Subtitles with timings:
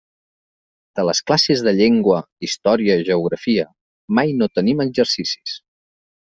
[0.99, 3.69] De les classes de llengua, història, geografia...,
[4.21, 5.59] mai no tenim exercicis.